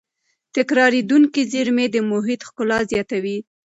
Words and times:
تکرارېدونکې 0.55 1.41
زېرمې 1.51 1.85
د 1.91 1.95
محیط 2.11 2.41
ښکلا 2.47 2.79
زیاتوي. 2.91 3.37